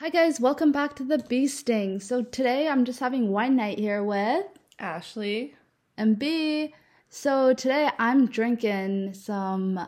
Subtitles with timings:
[0.00, 2.00] Hi guys, welcome back to the Bee Sting.
[2.00, 4.46] So today I'm just having wine night here with
[4.78, 5.54] Ashley.
[5.98, 6.72] and B.
[7.10, 9.78] So today I'm drinking some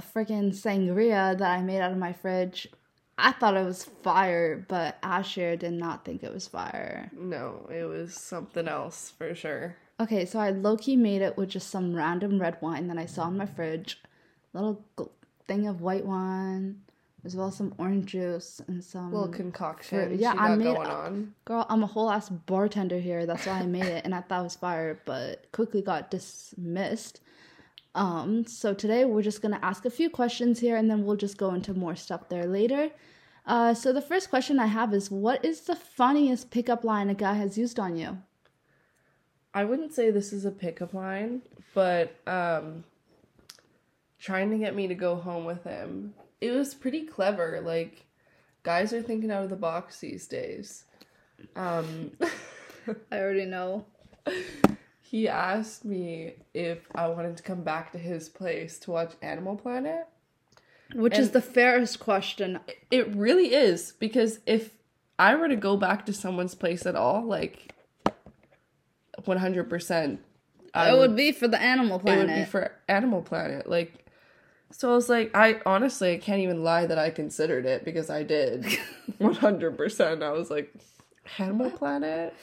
[0.00, 2.66] freaking sangria that I made out of my fridge.
[3.18, 7.10] I thought it was fire, but Asher did not think it was fire.
[7.12, 9.76] No, it was something else for sure.
[10.00, 13.04] Okay, so I low key made it with just some random red wine that I
[13.04, 14.00] saw in my fridge.
[14.54, 14.82] Little
[15.46, 16.80] thing of white wine,
[17.24, 20.08] as well as some orange juice and some Little concoction.
[20.08, 20.20] fruit.
[20.20, 21.34] Yeah, I made going on.
[21.44, 23.26] Girl, I'm a whole ass bartender here.
[23.26, 27.20] That's why I made it, and I thought it was fire, but quickly got dismissed.
[27.94, 31.36] Um, so today we're just gonna ask a few questions here, and then we'll just
[31.36, 32.90] go into more stuff there later.
[33.46, 37.14] Uh, so the first question I have is, what is the funniest pickup line a
[37.14, 38.18] guy has used on you?
[39.52, 41.42] I wouldn't say this is a pickup line,
[41.74, 42.84] but um
[44.20, 46.14] trying to get me to go home with him.
[46.40, 47.60] It was pretty clever.
[47.64, 48.06] Like
[48.62, 50.84] guys are thinking out of the box these days.
[51.56, 52.12] Um
[53.10, 53.86] I already know.
[55.02, 59.56] he asked me if I wanted to come back to his place to watch Animal
[59.56, 60.06] Planet.
[60.94, 62.58] Which is the fairest question.
[62.90, 64.76] It really is because if
[65.18, 67.74] I were to go back to someone's place at all, like
[69.20, 70.18] 100%,
[70.74, 72.24] I it would be for the Animal Planet.
[72.24, 73.68] it would be for Animal Planet.
[73.68, 74.09] Like,
[74.72, 78.10] so I was like, I honestly I can't even lie that I considered it because
[78.10, 78.62] I did
[79.20, 80.22] 100%.
[80.22, 80.72] I was like,
[81.38, 82.34] Animal Planet?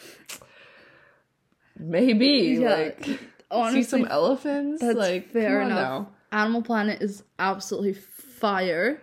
[1.79, 2.57] Maybe.
[2.59, 4.81] Yeah, like, Honestly, see some elephants?
[4.81, 6.07] that's like, fair enough.
[6.31, 9.01] Animal Planet is absolutely fire.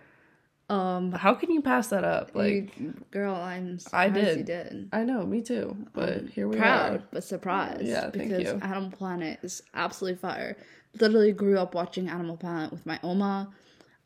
[0.69, 1.13] Um.
[1.13, 2.31] How can you pass that up?
[2.35, 4.47] Like, you- girl, I'm I did.
[4.47, 4.89] did.
[4.93, 5.77] I know, me too.
[5.93, 7.03] But here we proud are.
[7.13, 8.49] but surprised Yeah, thank because.
[8.63, 10.57] Animal Planet is absolutely fire.
[11.01, 13.51] Literally grew up watching Animal Planet with my oma.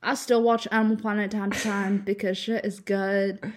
[0.02, 3.52] I still watch Animal Planet time to time because shit is good.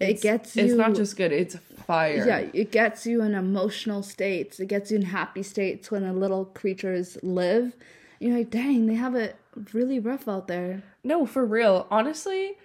[0.00, 0.64] it gets you.
[0.64, 2.26] It's not just good, it's fire.
[2.26, 4.60] yeah, it gets you in emotional states.
[4.60, 7.74] It gets you in happy states when the little creatures live.
[8.20, 9.36] You're like, dang, they have it
[9.72, 10.82] really rough out there.
[11.04, 11.86] No, for real.
[11.90, 12.56] Honestly,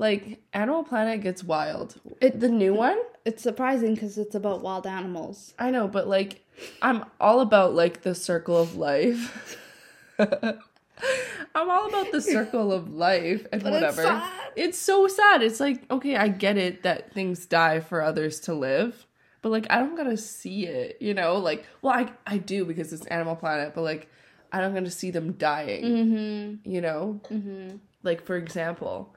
[0.00, 2.00] like Animal Planet gets wild.
[2.20, 2.98] It- the new one?
[3.24, 5.52] It's surprising because it's about wild animals.
[5.58, 6.44] I know, but like
[6.82, 9.58] I'm all about like the circle of life.
[11.54, 14.02] I'm all about the circle of life and But it's whatever.
[14.02, 14.30] sad.
[14.56, 15.42] It's so sad.
[15.42, 19.06] It's like, okay, I get it that things die for others to live.
[19.42, 21.36] But like I don't gotta see it, you know?
[21.38, 24.08] Like well I I do because it's Animal Planet, but like
[24.52, 25.84] I don't gotta see them dying.
[25.84, 26.70] Mm-hmm.
[26.70, 27.20] You know?
[27.30, 27.76] Mm-hmm.
[28.02, 29.14] like for example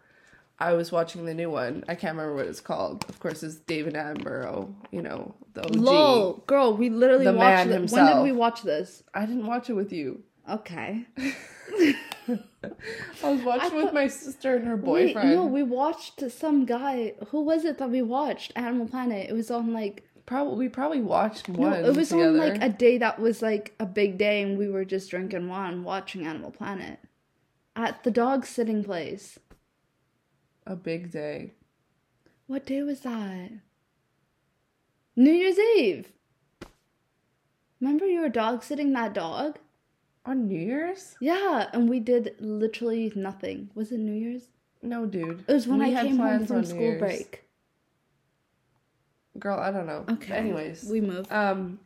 [0.69, 3.55] i was watching the new one i can't remember what it's called of course it's
[3.55, 5.75] david attenborough you know the OG.
[5.75, 7.91] Lol, girl, we literally The watched man it.
[7.91, 9.03] When did we watch this?
[9.13, 11.05] i didn't watch it with you Okay.
[12.27, 17.13] i was watching with thought- my sister and her boyfriend no, we watched some guy.
[17.29, 18.51] Who was it that we watched?
[18.55, 19.29] Animal Planet.
[19.29, 22.29] It was on like probably we probably watched no, one it was together.
[22.29, 25.47] on like a day that was like a big day, and we were just drinking
[25.49, 26.99] wine, watching Animal Planet
[27.75, 29.37] at the dog sitting place.
[30.65, 31.53] A big day
[32.47, 33.49] What day was that?
[35.15, 36.11] New Year's Eve.
[37.79, 39.59] Remember you were dog sitting that dog?
[40.25, 43.69] on new year's Yeah, and we did literally nothing.
[43.75, 44.43] Was it New Year's?
[44.81, 46.99] no dude It was when We I had came home from school Year's.
[46.99, 47.43] break.
[49.39, 50.33] girl i don't know Okay.
[50.33, 51.31] anyways we moved.
[51.31, 51.79] Um,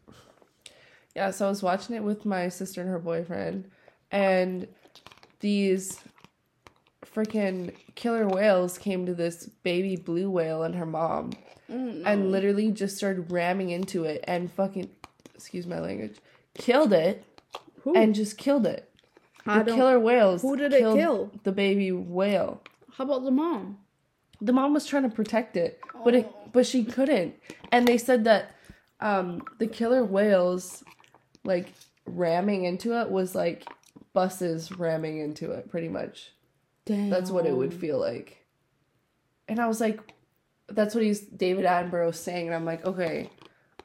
[1.16, 3.72] yeah, so I was watching it with my sister and her boyfriend,
[4.12, 4.68] and
[5.40, 6.00] these
[7.18, 11.32] freaking killer whales came to this baby blue whale and her mom,
[11.70, 14.90] Mm, and literally just started ramming into it and fucking,
[15.36, 16.16] excuse my language,
[16.54, 17.26] killed it
[17.82, 17.94] Who?
[17.94, 18.90] and just killed it.
[19.46, 20.44] I The killer whales.
[20.44, 21.30] Who did it kill?
[21.44, 22.62] The baby whale.
[22.94, 23.80] How about the mom?
[24.40, 27.34] the mom was trying to protect it but it but she couldn't
[27.72, 28.56] and they said that
[29.00, 30.84] um the killer whales
[31.44, 31.74] like
[32.06, 33.68] ramming into it was like
[34.14, 36.32] buses ramming into it pretty much
[36.88, 37.10] Damn.
[37.10, 38.44] that's what it would feel like
[39.48, 40.00] and i was like
[40.70, 43.30] that's what he's david attenborough saying and i'm like okay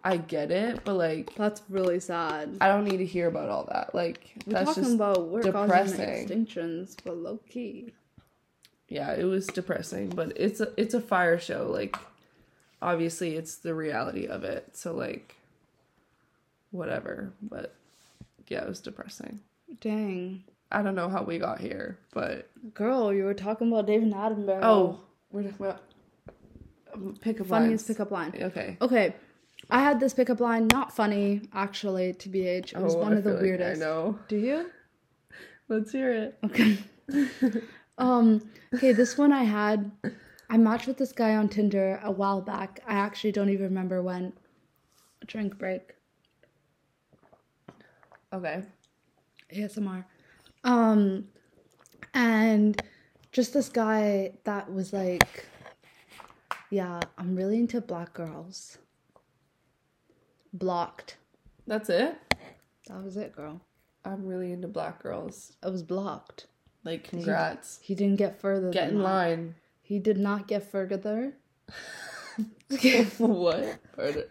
[0.05, 2.57] i get it but like That's really sad.
[2.61, 5.43] i don't need to hear about all that like We're that's talking just about we're
[5.43, 6.29] causing depressing.
[6.29, 7.93] extinctions, but low key.
[8.89, 11.97] yeah it was depressing but it's a it's a fire show like
[12.81, 15.37] obviously it's the reality of it so like
[16.73, 17.75] whatever but
[18.49, 19.41] yeah it was depressing
[19.81, 20.45] Dang.
[20.73, 24.61] I don't know how we got here but Girl, you were talking about David Attenborough.
[24.63, 25.83] oh we're talking about
[26.95, 27.97] um, pickup funniest lines.
[27.99, 28.33] pickup line.
[28.43, 29.15] okay Okay.
[29.71, 32.73] I had this pickup line, not funny, actually, to BH.
[32.73, 33.81] It was Oh, one I of the feel like weirdest.
[33.81, 34.71] i know Do you?
[35.69, 36.79] let's hear it Okay.
[37.99, 38.43] um,
[38.75, 39.91] okay, this one I had
[40.51, 42.81] I matched with this guy on Tinder a while back.
[42.87, 44.33] I actually don't even remember when.
[45.27, 45.95] Drink break.
[48.33, 48.63] Okay.
[49.55, 50.05] ASMR.
[50.65, 51.29] Um,
[52.15, 52.81] and
[53.33, 55.47] just this guy that was like,
[56.71, 58.79] yeah, I'm really into black girls.
[60.53, 61.17] Blocked.
[61.67, 62.17] That's it?
[62.89, 63.61] That was it, girl.
[64.05, 65.53] I'm really into black girls.
[65.63, 66.47] I was blocked.
[66.85, 67.79] Like, congrats.
[67.83, 68.71] He didn't get further.
[68.71, 69.05] Get in that.
[69.05, 69.55] line.
[69.83, 71.35] He did not get further.
[73.19, 73.79] what?
[73.95, 74.25] Pardon.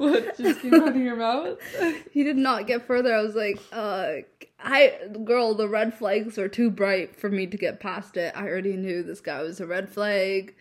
[0.00, 1.58] What just came out of your mouth?
[2.12, 3.14] He did not get further.
[3.14, 4.14] I was like, uh,
[4.58, 4.94] I,
[5.24, 8.32] girl, the red flags were too bright for me to get past it.
[8.36, 10.54] I already knew this guy was a red flag.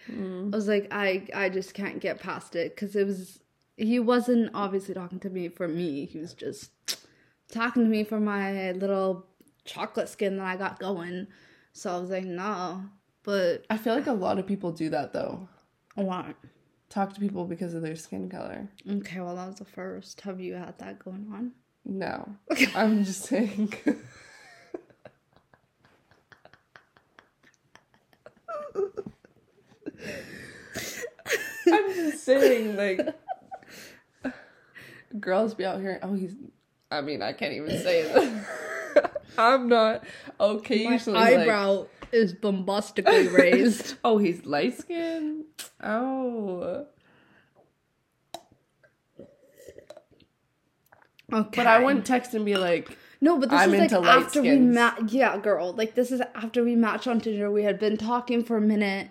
[0.54, 3.40] I was like, I, I just can't get past it because it was,
[3.78, 6.06] he wasn't obviously talking to me for me.
[6.06, 6.72] He was just
[7.52, 9.26] talking to me for my little
[9.66, 11.28] chocolate skin that I got going.
[11.74, 12.84] So I was like, no.
[13.24, 15.48] But I feel like a lot of people do that though.
[15.98, 16.36] A want.
[16.90, 18.68] Talk to people because of their skin color.
[18.90, 20.22] Okay, well, that was the first.
[20.22, 21.52] Have you had that going on?
[21.86, 22.36] No.
[22.76, 23.74] I'm just saying.
[31.72, 33.02] I'm just saying, like,
[35.20, 36.00] girls be out here.
[36.02, 36.36] Oh, he's.
[36.90, 38.04] I mean, I can't even say
[38.96, 39.14] that.
[39.38, 40.04] I'm not
[40.40, 40.86] okay.
[40.86, 43.96] My like, eyebrow is bombastically raised.
[44.04, 45.46] oh, he's light skinned
[45.82, 46.86] Oh.
[51.32, 51.50] Okay.
[51.56, 54.48] But I wouldn't text and be like, No, but this I'm is like after we
[54.50, 54.74] skins.
[54.76, 55.00] match.
[55.10, 55.74] Yeah, girl.
[55.74, 57.52] Like this is after we matched on Tinder.
[57.52, 59.10] We had been talking for a minute.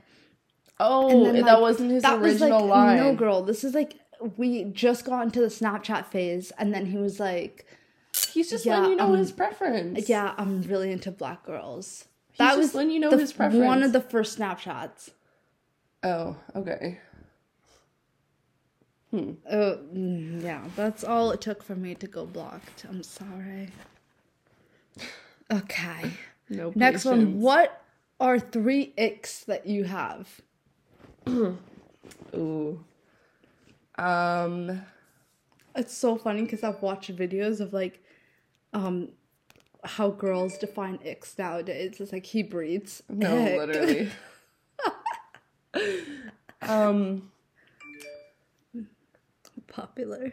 [0.80, 2.96] oh, then, that wasn't his that was like original line.
[2.96, 3.42] no, girl.
[3.42, 3.94] This is like
[4.36, 7.64] we just got into the Snapchat phase, and then he was like,
[8.32, 10.08] He's just Yeah, letting you know um, his preference.
[10.08, 12.06] "Yeah, I'm really into black girls."
[12.38, 13.64] That was letting you know the- his preference.
[13.64, 15.11] One of the first snapshots.
[16.02, 17.00] Oh, okay.
[19.11, 19.32] Hmm.
[19.50, 20.64] Oh, mm, yeah.
[20.76, 22.85] That's all it took for me to go blocked.
[22.88, 23.70] I'm sorry.
[25.50, 26.11] Okay.
[26.50, 26.73] No.
[26.75, 27.40] Next one.
[27.40, 27.82] What
[28.20, 30.40] are three icks that you have?
[32.35, 32.85] Ooh.
[33.96, 34.82] Um.
[35.75, 38.02] It's so funny because I've watched videos of like,
[38.73, 39.08] um,
[39.84, 42.00] how girls define icks nowadays.
[42.00, 43.02] It's like he breathes.
[43.08, 43.58] No, ick.
[43.66, 44.10] literally.
[46.62, 47.30] um.
[49.69, 50.32] Popular.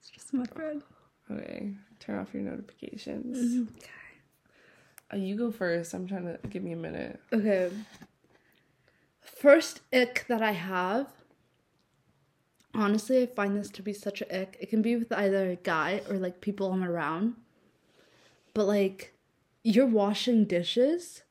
[0.00, 0.82] It's just my friend.
[1.30, 1.74] Okay.
[2.00, 3.68] Turn off your notifications.
[3.68, 3.90] Okay.
[5.12, 5.94] Uh, you go first.
[5.94, 7.20] I'm trying to give me a minute.
[7.32, 7.70] Okay.
[9.20, 11.06] First ick that I have.
[12.74, 14.56] Honestly, I find this to be such a ick.
[14.60, 17.34] It can be with either a guy or like people I'm around.
[18.54, 19.14] But like,
[19.62, 21.22] you're washing dishes.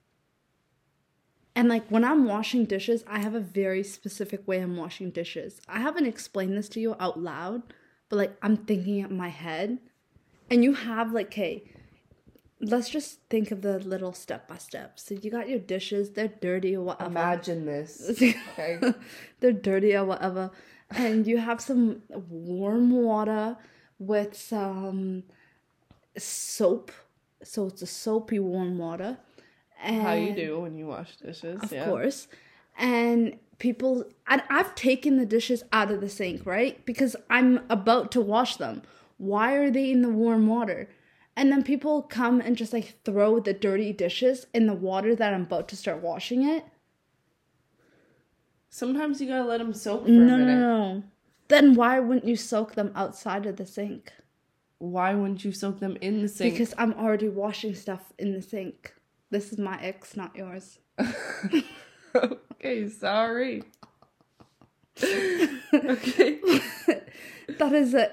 [1.55, 5.59] And like when I'm washing dishes, I have a very specific way I'm washing dishes.
[5.67, 7.63] I haven't explained this to you out loud,
[8.09, 9.79] but like I'm thinking it in my head.
[10.49, 11.63] And you have like, hey,
[12.59, 14.99] let's just think of the little step by step.
[14.99, 17.09] So you got your dishes, they're dirty or whatever.
[17.09, 18.09] Imagine this.
[18.09, 18.79] Okay.
[19.39, 20.51] they're dirty or whatever.
[20.91, 23.57] And you have some warm water
[23.99, 25.23] with some
[26.17, 26.91] soap.
[27.43, 29.17] So it's a soapy warm water.
[29.81, 31.61] And How you do when you wash dishes?
[31.61, 31.85] of yeah.
[31.85, 32.27] course.
[32.77, 36.83] And people, and I've taken the dishes out of the sink, right?
[36.85, 38.81] Because I'm about to wash them.
[39.17, 40.89] Why are they in the warm water?
[41.35, 45.33] And then people come and just like throw the dirty dishes in the water that
[45.33, 46.65] I'm about to start washing it.
[48.69, 51.03] Sometimes you gotta let them soak for a No, no, no.
[51.47, 54.11] Then why wouldn't you soak them outside of the sink?
[54.79, 56.53] Why wouldn't you soak them in the sink?
[56.53, 58.93] Because I'm already washing stuff in the sink.
[59.29, 60.79] This is my ex, not yours.
[62.15, 63.63] okay, sorry.
[65.03, 66.39] okay.
[67.57, 68.11] that is a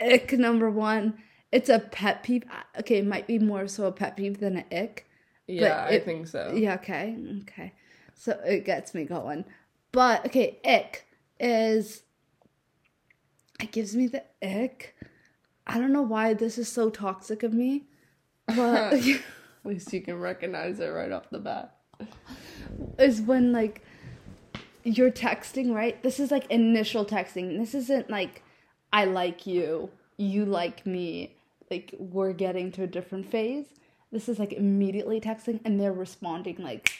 [0.00, 1.14] ick number one.
[1.50, 2.44] It's a pet peeve.
[2.80, 5.06] Okay, it might be more so a pet peeve than an ick.
[5.46, 6.52] Yeah, I think so.
[6.54, 7.72] Yeah, okay, okay.
[8.14, 9.44] So it gets me going.
[9.90, 11.06] But okay, ick
[11.38, 12.02] is
[13.60, 14.94] it gives me the ick.
[15.66, 17.84] I don't know why this is so toxic of me.
[18.46, 18.94] But
[19.64, 21.76] At least you can recognize it right off the bat.
[22.98, 23.82] is when like
[24.82, 26.02] you're texting, right?
[26.02, 27.58] This is like initial texting.
[27.58, 28.42] This isn't like
[28.92, 31.36] I like you, you like me.
[31.70, 33.66] Like we're getting to a different phase.
[34.10, 36.92] This is like immediately texting and they're responding like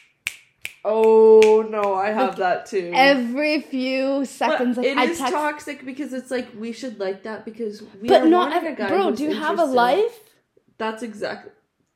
[0.84, 2.90] Oh no, I have that too.
[2.94, 4.76] every few seconds.
[4.76, 7.82] but like it I is text, toxic because it's like we should like that because
[8.00, 9.12] we but are not every, a guy bro.
[9.14, 10.18] Do you have a life?
[10.78, 11.52] That's exactly.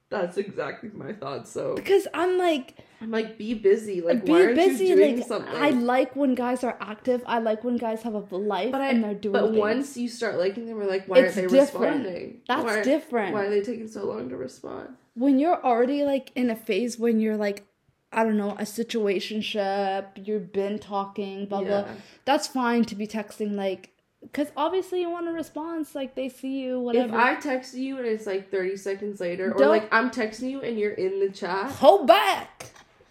[0.08, 1.50] That's exactly my thoughts.
[1.50, 4.00] So Because I'm like, I'm like, be busy.
[4.00, 4.86] Like, be why aren't busy.
[4.86, 5.52] you doing Like, something?
[5.56, 7.24] I like when guys are active.
[7.26, 9.32] I like when guys have a life but I, and they're doing.
[9.32, 9.56] but things.
[9.58, 11.96] once you start liking them, we're like, why It's aren't they different.
[11.96, 12.40] responding?
[12.46, 13.32] That's why, different.
[13.34, 14.90] Why are they taking so long to respond?
[15.14, 17.64] when you're already like in a phase when you're like,
[18.16, 20.26] I don't know, a situationship.
[20.26, 21.84] You've been talking, blah blah.
[22.24, 23.92] That's fine to be texting like.
[24.22, 27.08] Because obviously you want a response, like they see you, whatever.
[27.08, 30.50] If I text you and it's like 30 seconds later, or Don't- like I'm texting
[30.50, 32.70] you and you're in the chat, hold back.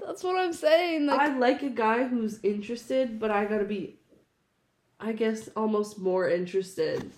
[0.00, 1.06] That's what I'm saying.
[1.06, 3.96] Like, I like a guy who's interested, but I gotta be,
[4.98, 7.10] I guess, almost more interested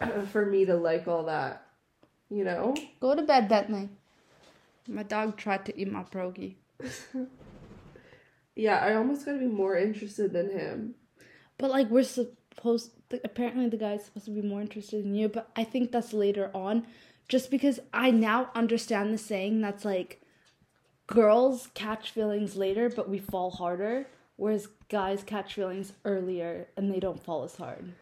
[0.00, 1.66] uh, for me to like all that.
[2.30, 2.76] You know?
[3.00, 3.88] go to bed, Bentley.
[4.88, 6.54] My dog tried to eat my pierogi.
[8.60, 10.94] Yeah, I almost gotta be more interested than him.
[11.56, 15.28] But like we're supposed, th- apparently the guy's supposed to be more interested in you.
[15.28, 16.86] But I think that's later on,
[17.26, 20.20] just because I now understand the saying that's like,
[21.06, 24.06] girls catch feelings later, but we fall harder,
[24.36, 27.92] whereas guys catch feelings earlier and they don't fall as hard.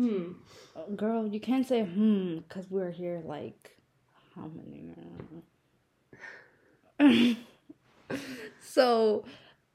[0.00, 0.96] Hmm.
[0.96, 3.76] Girl, you can't say hmm because we're here like
[4.34, 4.50] how
[6.98, 7.36] many?
[8.62, 9.24] so,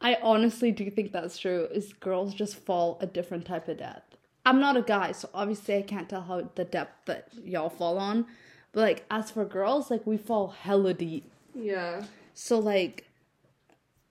[0.02, 1.68] I honestly do think that's true.
[1.72, 4.18] Is girls just fall a different type of depth.
[4.48, 8.00] I'm not a guy, so obviously I can't tell how the depth that y'all fall
[8.00, 8.26] on.
[8.72, 11.32] But like as for girls, like we fall hella deep.
[11.54, 12.04] Yeah.
[12.34, 13.06] So like,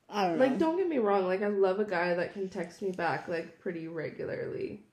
[0.09, 0.45] I don't know.
[0.45, 1.27] Like, don't get me wrong.
[1.27, 4.85] Like, I love a guy that can text me back like pretty regularly.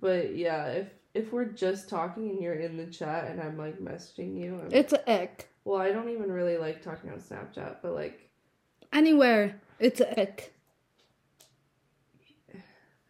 [0.00, 3.78] But yeah, if if we're just talking and you're in the chat and I'm like
[3.80, 5.48] messaging you, I'm, it's a ick.
[5.64, 8.28] well, I don't even really like talking on Snapchat, but like
[8.92, 10.54] Anywhere, it's a ick.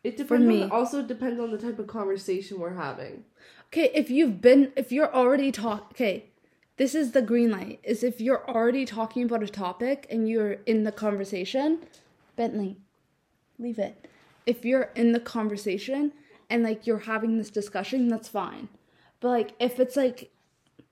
[0.02, 0.46] it depends.
[0.46, 0.62] me.
[0.64, 3.24] On, also depends on the type of conversation we're having.
[3.66, 6.24] Okay, if you've been, if you're already talk, okay,
[6.78, 7.80] this is the green light.
[7.84, 11.80] Is if you're already talking about a topic and you're in the conversation,
[12.34, 12.78] Bentley,
[13.58, 14.08] leave it.
[14.46, 16.12] If you're in the conversation
[16.50, 18.68] and like you're having this discussion, that's fine.
[19.20, 20.30] But like if it's like,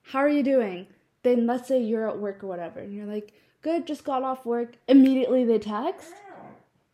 [0.02, 0.86] how are you doing?
[1.22, 3.32] Then let's say you're at work or whatever, and you're like,
[3.62, 4.76] good, just got off work.
[4.86, 6.12] Immediately they text,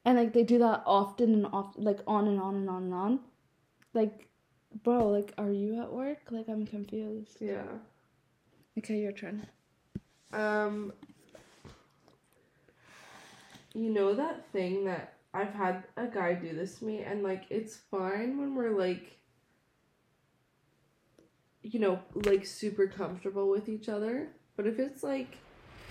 [0.04, 2.94] and like they do that often and off, like on and on and on and
[2.94, 3.20] on.
[3.92, 4.26] Like,
[4.82, 6.20] bro, like, are you at work?
[6.30, 7.36] Like, I'm confused.
[7.40, 7.64] Yeah.
[8.78, 9.46] Okay, your turn.
[10.32, 10.94] Um.
[13.74, 17.44] You know that thing that I've had a guy do this to me, and like
[17.50, 19.18] it's fine when we're like,
[21.62, 24.28] you know, like super comfortable with each other.
[24.56, 25.38] But if it's like,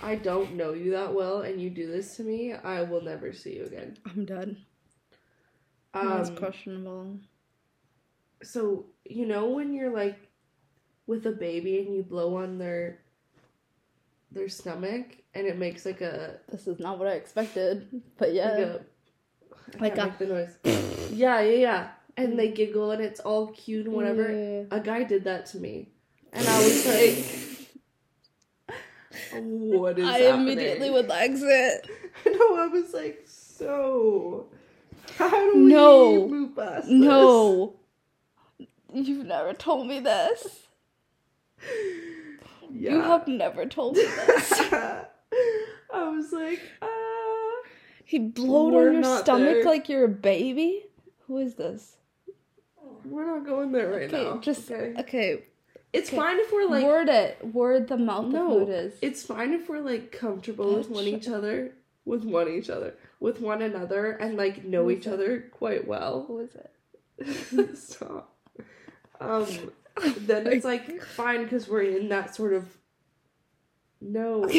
[0.03, 3.33] I don't know you that well, and you do this to me, I will never
[3.33, 3.97] see you again.
[4.05, 4.57] I'm done.
[5.93, 7.17] Um, That's questionable.
[8.43, 10.17] so you know when you're like
[11.07, 12.99] with a baby and you blow on their
[14.31, 18.51] their stomach and it makes like a This is not what I expected, but yeah.
[18.57, 18.81] like
[19.79, 20.57] Like a- the noise.
[21.11, 21.87] yeah, yeah, yeah.
[22.17, 24.31] And they giggle and it's all cute and whatever.
[24.31, 24.63] Yeah.
[24.71, 25.89] A guy did that to me,
[26.33, 28.77] and I was like,
[29.33, 30.13] "What is?" That?
[30.13, 30.47] I happening?
[30.51, 31.87] immediately would exit.
[32.25, 34.47] No, I was like, "So,
[35.17, 36.11] how do No.
[36.21, 37.75] we move past this?" No.
[38.93, 40.67] You've never told me this.
[42.73, 42.91] Yeah.
[42.91, 44.51] You have never told me this.
[44.73, 45.05] I
[45.93, 46.61] was like,
[48.11, 49.63] he blowed We're on your stomach there.
[49.63, 50.83] like you're a baby?
[51.27, 51.95] Who is this?
[53.05, 54.37] we're not going there right Okay, now.
[54.39, 54.93] just okay.
[54.99, 55.43] okay.
[55.93, 56.17] It's okay.
[56.17, 57.39] fine if we're like word it.
[57.53, 58.93] Word the mouth No, of who it is.
[59.01, 61.71] It's fine if we're like comfortable with one each other,
[62.05, 65.13] with one each other, with one another, and like know each it?
[65.13, 66.25] other quite well.
[66.27, 67.77] Who is it?
[67.77, 68.35] Stop.
[69.21, 69.47] Um,
[70.17, 72.65] then it's like fine because we're in that sort of.
[74.01, 74.49] No.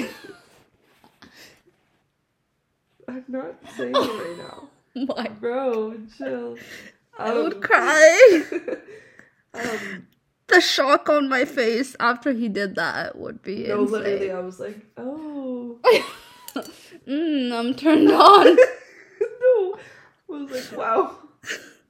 [3.12, 4.68] I'm not saying it right now,
[5.16, 5.94] My bro.
[6.16, 6.56] Chill.
[7.18, 8.42] I would Um, cry.
[9.54, 10.06] um,
[10.46, 14.30] the shock on my face after he did that would be no, literally.
[14.30, 15.78] I was like, oh.
[17.06, 18.56] mm, I'm turned on.
[18.56, 19.76] no.
[19.76, 19.78] I
[20.28, 21.16] was like, wow.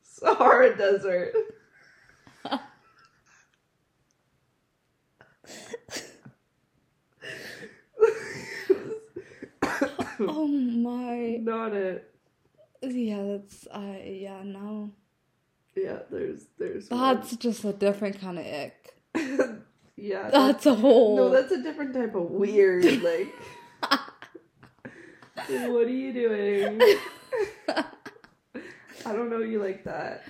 [0.02, 1.32] Sahara Desert.
[10.20, 11.38] oh my.
[11.40, 12.14] Not it.
[12.82, 14.18] Yeah, that's I.
[14.20, 14.90] yeah no.
[15.74, 18.94] Yeah, there's there's That's just a different kind of ick.
[19.96, 20.30] yeah.
[20.30, 21.16] That's a whole.
[21.16, 22.84] no, that's a different type of weird.
[25.48, 26.80] Like, what are you doing?
[27.68, 30.24] I don't know you like that.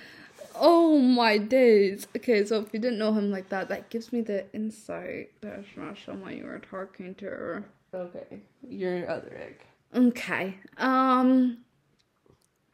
[0.55, 2.07] Oh my days.
[2.15, 5.31] Okay, so if you didn't know him like that, that gives me the insight.
[5.41, 7.63] That's not someone you were talking to.
[7.93, 9.65] Okay, your other ick.
[9.95, 10.57] Okay.
[10.77, 11.57] Um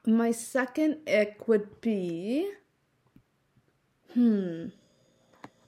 [0.05, 2.49] my second ick would be
[4.13, 4.67] hmm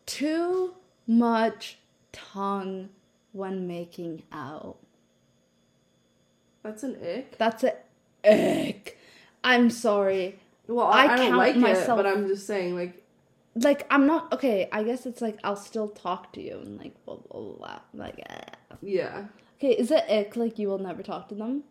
[0.05, 0.73] too
[1.07, 1.77] much
[2.11, 2.89] tongue
[3.33, 4.77] when making out.
[6.63, 7.37] That's an ick.
[7.37, 7.73] That's a
[8.25, 8.97] ick.
[9.43, 10.39] I'm sorry.
[10.67, 13.03] Well, I I, I don't like myself- it, but I'm just saying, like,
[13.55, 14.69] Like I'm not okay.
[14.71, 17.55] I guess it's like I'll still talk to you and like blah blah blah.
[17.57, 17.79] blah.
[17.93, 18.41] Like eh.
[18.81, 19.25] yeah.
[19.61, 21.63] Okay, is it ick like you will never talk to them?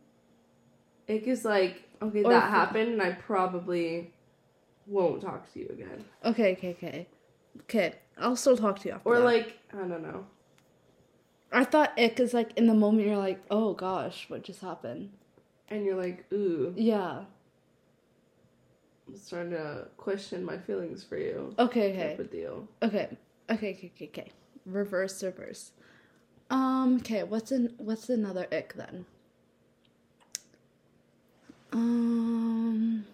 [1.09, 4.13] Ick is like, okay, Or that happened, and I probably
[4.87, 6.05] won't talk to you again.
[6.25, 7.09] Okay, okay, okay,
[7.63, 7.95] okay.
[8.17, 9.09] I'll still talk to you after.
[9.09, 9.25] Or that.
[9.25, 10.27] like, I don't know.
[11.53, 15.11] I thought ick is like in the moment you're like, oh gosh, what just happened?
[15.69, 17.25] And you're like, ooh, Yeah.
[19.09, 21.53] I'm starting to question my feelings for you.
[21.59, 22.69] Okay, Type okay, of deal.
[22.83, 23.09] okay,
[23.51, 24.33] okay, okay, okay, okay.
[24.65, 25.73] Reverse, reverse.
[26.51, 26.97] Um.
[26.97, 27.23] Okay.
[27.23, 29.07] What's an What's another ick then?
[31.73, 33.07] Um.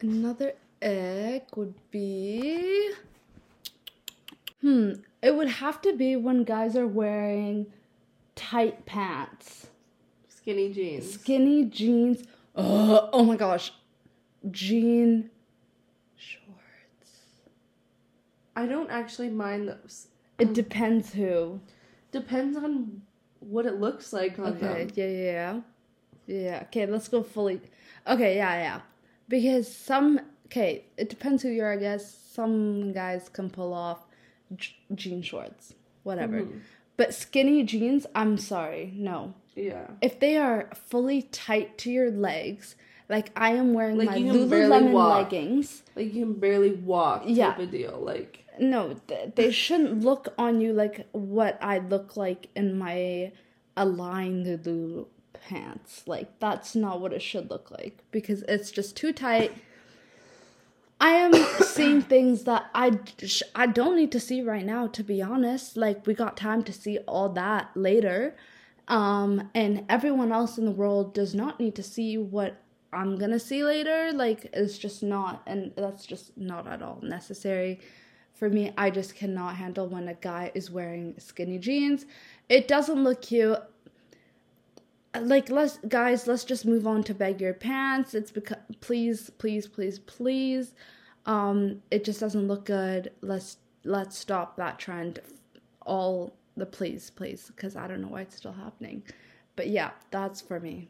[0.00, 2.90] Another ick would be.
[4.60, 4.92] Hmm.
[5.22, 7.66] It would have to be when guys are wearing
[8.34, 9.68] tight pants.
[10.28, 11.14] Skinny jeans.
[11.14, 12.24] skinny jeans.
[12.56, 13.72] Oh, oh my gosh,
[14.50, 15.30] jean
[16.16, 17.10] shorts.
[18.56, 20.08] I don't actually mind those.
[20.38, 21.60] It depends who.
[22.12, 23.02] Depends on
[23.40, 24.90] what it looks like on Okay, them.
[24.94, 25.60] yeah, yeah,
[26.26, 26.62] yeah, yeah.
[26.64, 27.60] Okay, let's go fully.
[28.06, 28.80] Okay, yeah, yeah.
[29.28, 31.72] Because some okay, it depends who you are.
[31.72, 34.06] I guess some guys can pull off
[34.56, 36.42] j- jean shorts, whatever.
[36.42, 36.60] Mhm.
[36.96, 39.34] But skinny jeans, I'm sorry, no.
[39.56, 39.88] Yeah.
[40.00, 42.76] if they are fully tight to your legs,
[43.10, 45.82] like I am wearing Like my you can barely Lululemon leggings.
[45.96, 47.50] Like you can barely walk Yeah.
[47.50, 47.98] type of deal.
[48.00, 53.32] Like No, th- they shouldn't look on you like what I look like in my
[53.76, 56.04] aligned Lulu pants.
[56.06, 59.52] Like that's not what it should look like because it's just too tight.
[61.00, 61.32] I am
[61.64, 65.76] seeing things that I sh- I don't need to see right now to be honest.
[65.76, 68.36] Like we got time to see all that later.
[68.86, 72.56] Um and everyone else in the world does not need to see what
[72.92, 74.12] I'm to see later.
[74.12, 77.80] Like it's just not and that's just not at all necessary.
[78.34, 82.06] For me, I just cannot handle when a guy is wearing skinny jeans.
[82.48, 83.58] It doesn't look cute
[85.18, 89.98] like let's guys let's just move on to baggier pants it's because please please please
[89.98, 90.74] please
[91.26, 95.18] um it just doesn't look good let's let's stop that trend
[95.84, 99.02] all the please please because i don't know why it's still happening
[99.56, 100.88] but yeah that's for me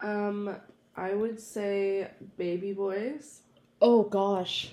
[0.00, 0.56] um
[0.96, 3.40] I would say baby boys.
[3.80, 4.72] oh gosh.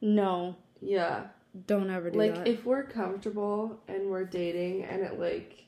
[0.00, 0.56] No.
[0.80, 1.24] Yeah.
[1.66, 2.40] don't ever do like that.
[2.46, 5.64] Like if we're comfortable and we're dating and it like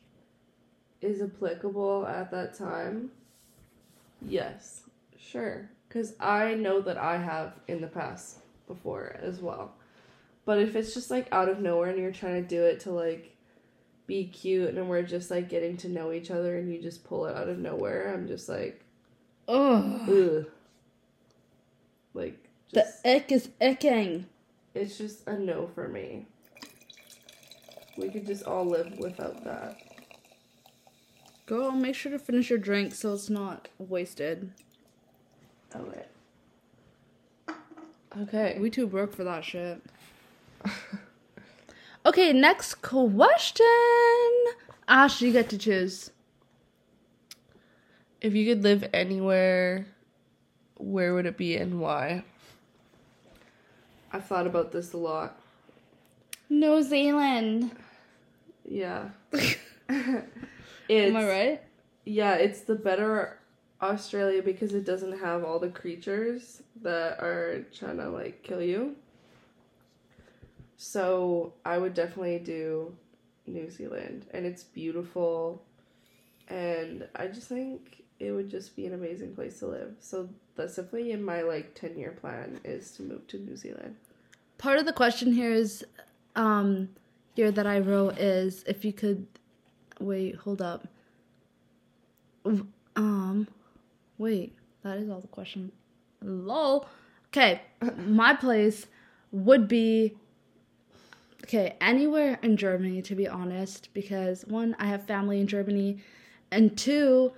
[1.01, 3.11] is applicable at that time
[4.27, 4.83] yes.
[5.19, 5.69] Sure.
[5.89, 9.73] Because i know that i have in the past before as well.
[10.45, 12.91] But if it's just like out of nowhere and you're trying to do it to
[12.93, 13.30] like
[14.11, 17.27] be cute and we're just like getting to know each other and you just pull
[17.27, 18.83] it out of nowhere i'm just like
[19.47, 20.45] oh
[22.13, 24.25] like the just, ick is icking
[24.75, 26.27] it's just a no for me
[27.97, 29.79] we could just all live without that
[31.47, 34.51] girl make sure to finish your drink so it's not wasted
[35.77, 36.05] oh, Okay.
[38.19, 38.59] Okay.
[38.59, 39.81] We too broke for that shit.
[42.11, 43.67] okay, next question.
[44.89, 46.11] Ash, you get to choose.
[48.21, 49.87] If you could live anywhere,
[50.77, 52.25] where would it be and why?
[54.13, 55.39] I've thought about this a lot.
[56.49, 57.71] New Zealand.
[58.65, 59.11] Yeah.
[59.89, 60.27] Am
[61.17, 61.63] I right?
[62.05, 63.39] Yeah, it's the better
[63.81, 68.97] Australia because it doesn't have all the creatures that are trying to like kill you.
[70.83, 72.97] So I would definitely do
[73.47, 75.63] New Zealand and it's beautiful
[76.49, 79.93] and I just think it would just be an amazing place to live.
[80.01, 83.95] So that's definitely in my like 10 year plan is to move to New Zealand.
[84.57, 85.85] Part of the question here is,
[86.35, 86.89] um,
[87.37, 89.27] here that I wrote is if you could,
[89.99, 90.89] wait, hold up.
[92.97, 93.49] Um,
[94.17, 95.73] wait, that is all the question.
[96.23, 96.89] Lol.
[97.27, 97.61] Okay,
[97.99, 98.87] my place
[99.31, 100.17] would be
[101.51, 105.99] okay anywhere in Germany to be honest, because one, I have family in Germany,
[106.53, 107.33] and two,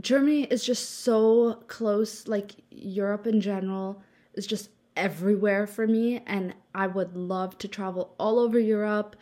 [0.00, 4.02] Germany is just so close, like Europe in general
[4.34, 9.16] is just everywhere for me and I would love to travel all over Europe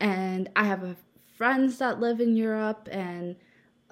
[0.00, 0.96] and I have
[1.36, 3.36] friends that live in Europe and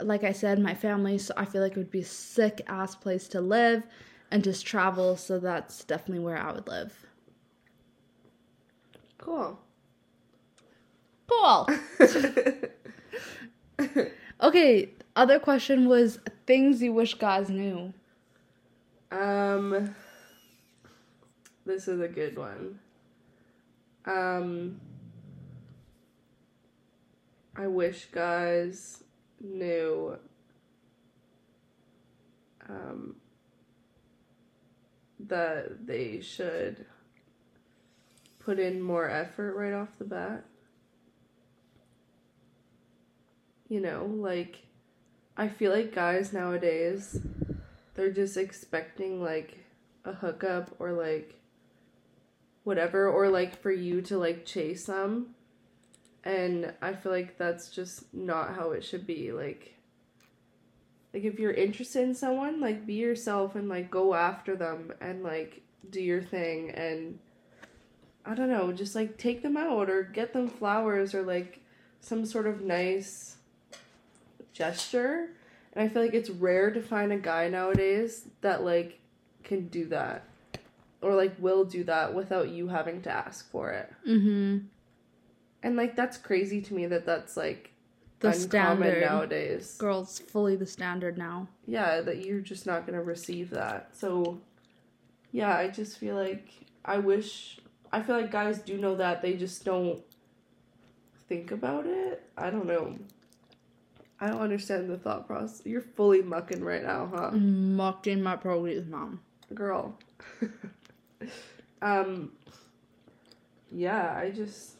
[0.00, 2.96] like I said my family so I feel like it would be a sick ass
[2.96, 3.86] place to live
[4.32, 6.92] and just travel so that's definitely where I would live.
[9.18, 9.60] Cool.
[11.28, 11.68] Cool.
[14.40, 17.92] okay, other question was things you wish guys knew.
[19.10, 19.94] Um,
[21.64, 22.78] this is a good one.
[24.06, 24.80] Um,
[27.56, 29.02] I wish guys
[29.40, 30.16] knew.
[32.68, 33.16] Um,
[35.20, 36.86] that they should
[38.38, 40.44] put in more effort right off the bat.
[43.68, 44.66] You know, like
[45.36, 47.20] I feel like guys nowadays
[47.94, 49.58] they're just expecting like
[50.04, 51.34] a hookup or like
[52.64, 55.34] whatever or like for you to like chase them.
[56.22, 59.74] And I feel like that's just not how it should be like
[61.14, 65.22] like if you're interested in someone like be yourself and like go after them and
[65.22, 67.18] like do your thing and
[68.24, 71.60] I don't know just like take them out or get them flowers or like
[72.00, 73.37] some sort of nice
[74.58, 75.28] gesture
[75.72, 78.98] and I feel like it's rare to find a guy nowadays that like
[79.44, 80.24] can do that
[81.00, 83.92] or like will do that without you having to ask for it.
[84.06, 84.64] Mhm.
[85.62, 87.70] And like that's crazy to me that that's like
[88.20, 89.00] The standard.
[89.00, 89.76] nowadays.
[89.78, 91.46] Girls fully the standard now.
[91.66, 93.90] Yeah, that you're just not going to receive that.
[93.96, 94.40] So
[95.30, 96.48] yeah, I just feel like
[96.84, 97.60] I wish
[97.92, 100.02] I feel like guys do know that they just don't
[101.28, 102.22] think about it.
[102.36, 102.96] I don't know.
[104.20, 105.62] I don't understand the thought process.
[105.64, 107.30] You're fully mucking right now, huh?
[107.30, 109.20] Mocking my progress, mom.
[109.54, 109.96] girl.
[111.82, 112.32] um
[113.70, 114.72] yeah, I just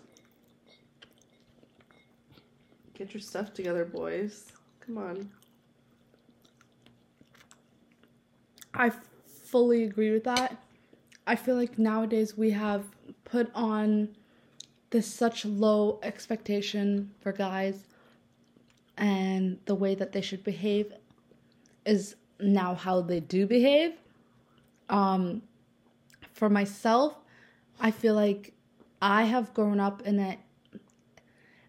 [2.94, 4.46] get your stuff together, boys.
[4.80, 5.30] Come on.
[8.74, 8.92] I
[9.44, 10.56] fully agree with that.
[11.26, 12.84] I feel like nowadays we have
[13.24, 14.16] put on
[14.90, 17.84] this such low expectation for guys
[18.98, 20.92] and the way that they should behave
[21.86, 23.94] is now how they do behave.
[24.88, 25.42] Um
[26.32, 27.16] for myself,
[27.80, 28.52] I feel like
[29.00, 30.38] I have grown up in a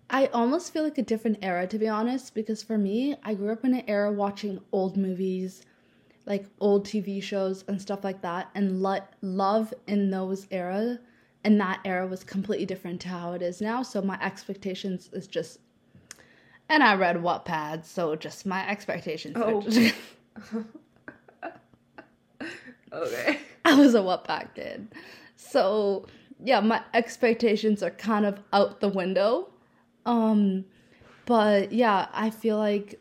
[0.10, 3.52] I almost feel like a different era to be honest because for me, I grew
[3.52, 5.62] up in an era watching old movies,
[6.26, 11.00] like old TV shows and stuff like that and lo- love in those era
[11.44, 15.28] and that era was completely different to how it is now so my expectations is
[15.28, 15.60] just
[16.70, 19.62] and I read Wattpad so just my expectations Oh.
[22.92, 23.40] Okay.
[23.66, 24.88] I was a Wattpad kid
[25.36, 26.06] so
[26.44, 29.50] yeah my expectations are kind of out the window
[30.06, 30.66] um
[31.26, 33.00] but yeah I feel like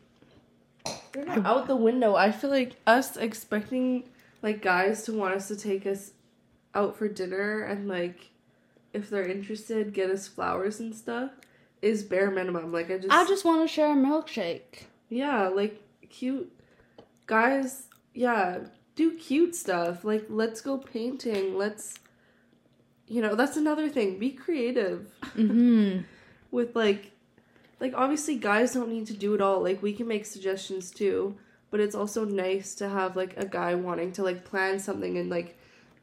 [1.11, 2.15] They're not out the window.
[2.15, 4.03] I feel like us expecting
[4.43, 6.11] like guys to want us to take us
[6.75, 8.29] out for dinner and like
[8.93, 11.31] if they're interested, get us flowers and stuff
[11.81, 12.71] is bare minimum.
[12.71, 16.51] Like I just I just want to share a milkshake Yeah, like cute
[17.25, 18.59] guys, yeah,
[18.95, 20.03] do cute stuff.
[20.03, 21.57] Like let's go painting.
[21.57, 21.95] Let's
[23.07, 24.19] you know, that's another thing.
[24.19, 26.03] Be creative mhm
[26.51, 27.11] with like
[27.79, 29.61] like obviously guys don't need to do it all.
[29.61, 31.35] Like we can make suggestions too,
[31.71, 35.29] but it's also nice to have like a guy wanting to like plan something and
[35.29, 35.57] like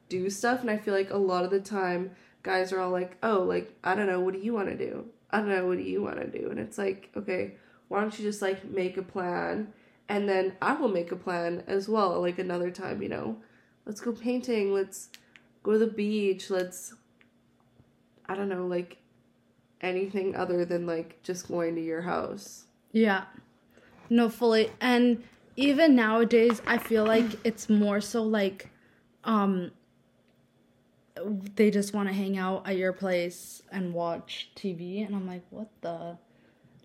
[0.08, 2.12] do stuff and I feel like a lot of the time
[2.42, 5.06] guys are all like, "Oh, like I don't know, what do you want to do?"
[5.30, 6.50] I don't know, what do you want to do?
[6.50, 7.54] And it's like, "Okay,
[7.88, 9.72] why don't you just like make a plan
[10.08, 13.36] and then I will make a plan as well like another time, you know.
[13.84, 15.08] Let's go painting, let's
[15.62, 16.94] go to the beach, let's
[18.28, 18.98] I don't know, like
[19.80, 22.64] anything other than like just going to your house.
[22.92, 23.24] Yeah.
[24.10, 24.70] No, fully.
[24.80, 25.22] And
[25.56, 28.70] even nowadays, I feel like it's more so like,
[29.24, 29.70] um,
[31.54, 35.42] they just want to hang out at your place and watch TV, and I'm like,
[35.50, 36.18] what the,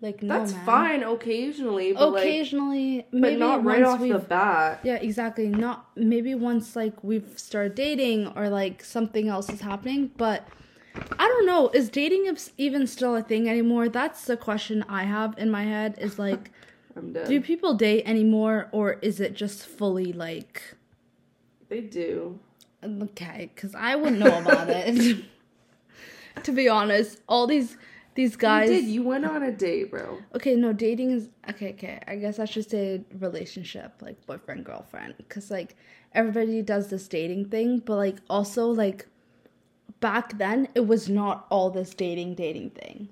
[0.00, 0.66] like, no, That's man.
[0.66, 4.80] fine occasionally, but like Occasionally, but maybe not right off the bat.
[4.82, 5.48] Yeah, exactly.
[5.48, 10.48] Not maybe once like we've started dating or like something else is happening, but
[11.18, 11.68] I don't know.
[11.70, 13.88] Is dating even still a thing anymore?
[13.88, 15.96] That's the question I have in my head.
[15.98, 16.50] Is like,
[17.26, 20.74] do people date anymore, or is it just fully like
[21.72, 22.38] they do.
[22.84, 23.50] Okay?
[23.54, 25.24] Because I wouldn't know about it.
[26.42, 27.76] to be honest, all these
[28.14, 28.70] these guys.
[28.70, 28.84] You did.
[28.86, 30.18] You went on a date, bro.
[30.34, 31.70] Okay, no, dating is okay.
[31.70, 35.76] Okay, I guess I should say relationship, like boyfriend girlfriend, because like
[36.12, 39.06] everybody does this dating thing, but like also like
[40.00, 43.08] back then it was not all this dating dating thing,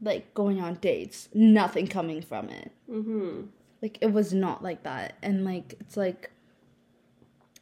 [0.00, 2.72] like going on dates, nothing coming from it.
[2.90, 3.42] Mm-hmm.
[3.82, 6.30] Like it was not like that, and like it's like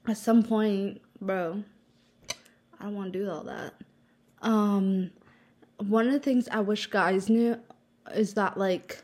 [0.07, 1.63] at some point, bro,
[2.79, 3.75] I don't want to do all that.
[4.43, 5.11] Um,
[5.79, 7.59] one of the things I wish guys knew
[8.15, 9.03] is that like,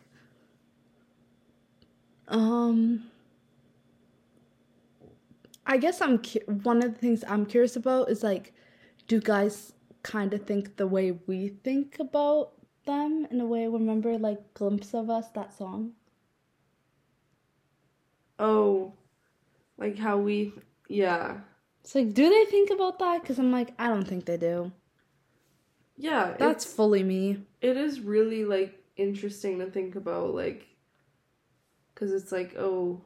[2.26, 3.04] um,
[5.66, 8.52] I guess I'm cu- one of the things I'm curious about is like,
[9.07, 12.52] do guys kind of think the way we think about
[12.85, 13.68] them in a way?
[13.68, 15.92] Remember like "Glimpse of Us" that song?
[18.38, 18.92] Oh,
[19.76, 20.52] like how we,
[20.88, 21.38] yeah,
[21.88, 23.22] It's like, do they think about that?
[23.22, 24.72] Because I'm like, I don't think they do.
[25.96, 26.35] yeah.
[26.38, 27.38] That's fully me.
[27.62, 30.66] it is really like interesting to think about, like,
[31.94, 33.01] because it's like, oh,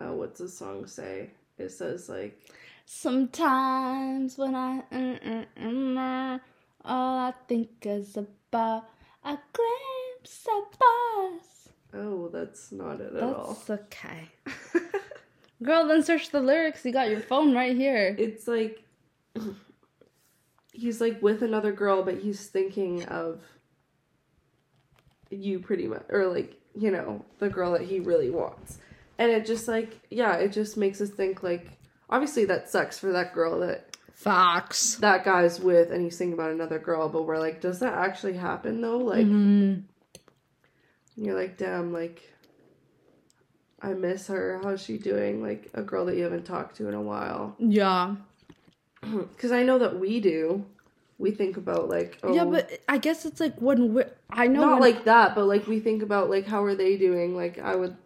[0.00, 1.30] uh, what's the song say?
[1.58, 2.40] It says like,
[2.86, 6.40] Sometimes when I mm, mm, mm,
[6.84, 8.84] all I think is about
[9.24, 10.78] a glimpse of
[11.34, 11.68] us.
[11.94, 13.58] oh, that's not it at all.
[13.66, 14.28] That's okay.
[15.62, 16.84] Girl, then search the lyrics.
[16.84, 18.14] You got your phone right here.
[18.18, 18.82] it's like
[20.72, 23.42] he's like with another girl, but he's thinking of
[25.30, 28.78] you pretty much, or like you know the girl that he really wants,
[29.18, 31.66] and it just like yeah, it just makes us think like
[32.08, 34.96] obviously that sucks for that girl that Fox.
[34.96, 38.34] that guy's with, and he's thinking about another girl, but we're like, does that actually
[38.34, 38.98] happen though?
[38.98, 39.82] Like Mhm.
[41.16, 42.22] you're like, damn, like.
[43.82, 44.60] I miss her.
[44.62, 45.42] How's she doing?
[45.42, 47.54] Like a girl that you haven't talked to in a while.
[47.58, 48.16] Yeah.
[49.02, 50.64] Because I know that we do.
[51.18, 54.10] We think about like oh Yeah, but I guess it's like when we're.
[54.30, 54.60] I know.
[54.60, 57.34] not like that, but like we think about like how are they doing?
[57.34, 57.96] Like I would,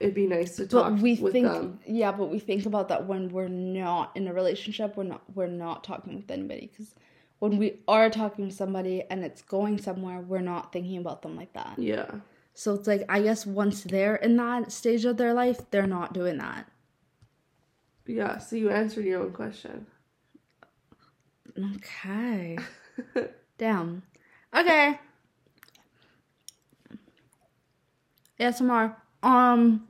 [0.00, 1.78] it'd be nice to talk But we with think, them.
[1.86, 4.96] yeah, but we think about that when we're not in a relationship.
[4.96, 5.22] We're not.
[5.34, 6.94] We're not talking with anybody because
[7.40, 11.36] when we are talking to somebody and it's going somewhere, we're not thinking about them
[11.36, 11.74] like that.
[11.78, 12.10] Yeah,
[12.60, 16.12] So it's like I guess once they're in that stage of their life, they're not
[16.12, 16.68] doing that.
[18.06, 18.36] yeah.
[18.36, 19.86] So you answered your own question.
[21.76, 22.58] Okay.
[23.58, 24.02] Damn.
[24.54, 25.00] Okay.
[28.38, 28.94] ASMR.
[29.22, 29.88] Um.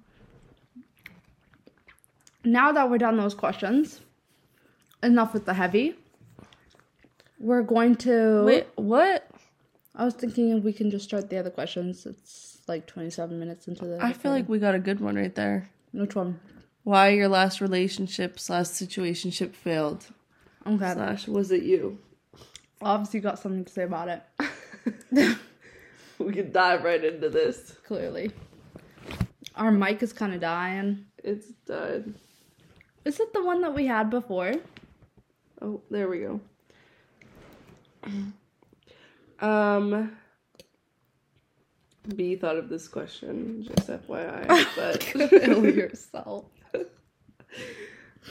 [2.45, 4.01] Now that we're done those questions,
[5.03, 5.97] enough with the heavy.
[7.41, 8.45] We're going to.
[8.45, 9.29] Wait, what?
[9.97, 12.07] I was thinking we can just start the other questions.
[12.07, 13.99] It's like 27 minutes into the.
[14.03, 15.69] I feel like we got a good one right there.
[15.93, 16.41] Which one?
[16.85, 20.07] Why your last relationship slash situationship failed
[20.67, 20.93] Okay.
[20.95, 21.99] slash was it you?
[22.81, 24.23] Obviously, you got something to say about it.
[26.19, 27.77] We can dive right into this.
[27.87, 28.31] Clearly.
[29.57, 31.07] Our mic is kind of dying.
[31.25, 32.15] It's dead.
[33.07, 34.53] Is it the one that we had before?
[35.63, 36.41] Oh, there we go.
[39.41, 40.13] Um,
[42.17, 46.47] B thought of this question, just FYI, but Kill yourself.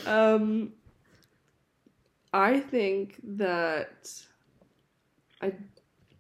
[0.06, 0.74] um,
[2.34, 4.12] I think that
[5.42, 5.54] I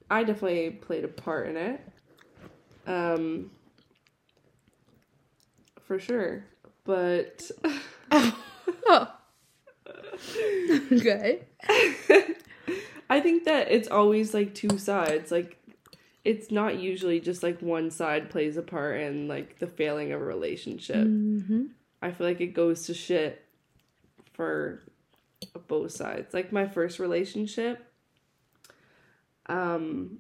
[0.09, 1.81] I definitely played a part in it.
[2.87, 3.51] Um,
[5.83, 6.45] for sure,
[6.83, 7.49] but
[10.91, 11.41] okay.
[13.11, 15.31] I think that it's always like two sides.
[15.31, 15.58] Like
[16.25, 20.21] it's not usually just like one side plays a part in like the failing of
[20.21, 21.07] a relationship.
[21.07, 21.65] Mm-hmm.
[22.01, 23.45] I feel like it goes to shit
[24.33, 24.81] for
[25.67, 26.33] both sides.
[26.33, 27.85] Like my first relationship
[29.47, 30.19] um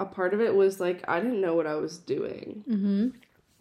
[0.00, 2.64] a part of it was like I didn't know what I was doing.
[2.68, 3.08] Mm-hmm.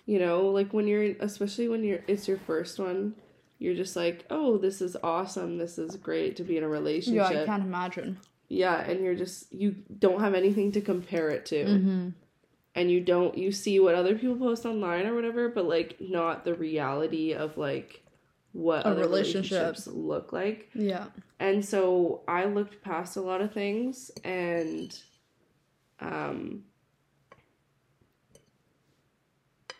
[0.05, 3.15] You know, like when you're especially when you're it's your first one,
[3.59, 5.57] you're just like, "Oh, this is awesome.
[5.57, 8.17] This is great to be in a relationship." Yeah, I can't imagine.
[8.53, 11.63] Yeah, and you're just you don't have anything to compare it to.
[11.65, 12.09] Mm-hmm.
[12.75, 16.43] And you don't you see what other people post online or whatever, but like not
[16.43, 18.01] the reality of like
[18.51, 19.51] what A other relationship.
[19.51, 20.69] relationships look like.
[20.73, 21.05] Yeah.
[21.39, 24.97] And so I looked past a lot of things and
[26.01, 26.65] um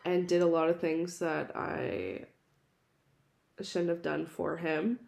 [0.06, 2.22] and did a lot of things that I
[3.62, 5.00] shouldn't have done for him.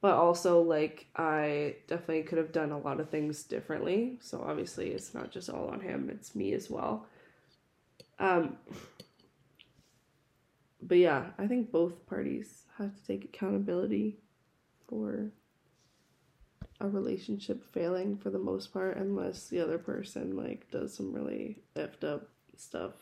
[0.00, 4.18] But also like I definitely could have done a lot of things differently.
[4.20, 7.06] So obviously it's not just all on him, it's me as well.
[8.18, 8.56] Um
[10.82, 14.16] but yeah, I think both parties have to take accountability
[14.88, 15.30] for
[16.80, 21.58] a relationship failing for the most part unless the other person like does some really
[21.76, 22.92] effed up stuff.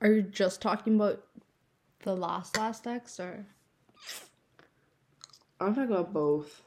[0.00, 1.22] Are you just talking about
[2.02, 3.46] the last last ex or
[5.60, 6.62] I'm talking about both.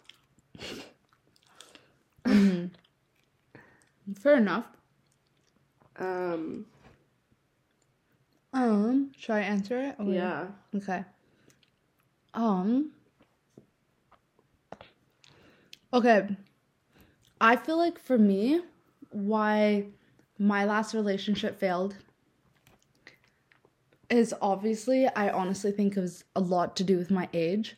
[4.19, 4.65] fair enough.
[5.97, 6.65] Um
[8.54, 9.95] Um, should I answer it?
[9.99, 10.47] Or- yeah.
[10.75, 11.04] Okay.
[12.34, 12.91] Um.
[15.93, 16.28] Okay.
[17.41, 18.62] I feel like for me,
[19.12, 19.86] why
[20.38, 21.95] my last relationship failed
[24.10, 27.75] is obviously, I honestly think it was a lot to do with my age.